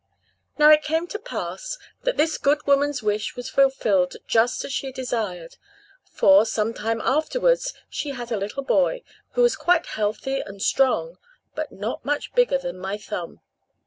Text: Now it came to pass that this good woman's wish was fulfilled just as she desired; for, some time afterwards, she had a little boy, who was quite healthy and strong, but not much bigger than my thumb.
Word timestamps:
Now 0.57 0.71
it 0.71 0.81
came 0.81 1.05
to 1.09 1.19
pass 1.19 1.77
that 2.05 2.17
this 2.17 2.39
good 2.39 2.65
woman's 2.65 3.03
wish 3.03 3.35
was 3.35 3.51
fulfilled 3.51 4.15
just 4.25 4.65
as 4.65 4.73
she 4.73 4.91
desired; 4.91 5.57
for, 6.11 6.43
some 6.43 6.73
time 6.73 6.99
afterwards, 7.01 7.75
she 7.87 8.09
had 8.09 8.31
a 8.31 8.37
little 8.39 8.63
boy, 8.63 9.03
who 9.33 9.43
was 9.43 9.55
quite 9.55 9.85
healthy 9.85 10.39
and 10.39 10.59
strong, 10.59 11.19
but 11.53 11.71
not 11.71 12.03
much 12.03 12.33
bigger 12.33 12.57
than 12.57 12.79
my 12.79 12.97
thumb. 12.97 13.41